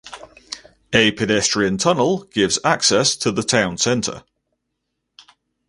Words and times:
A 0.93 1.11
pedestrian 1.11 1.77
tunnel 1.77 2.23
gives 2.33 2.57
access 2.65 3.15
to 3.17 3.31
the 3.31 3.43
town 3.43 3.77
centre. 3.77 4.23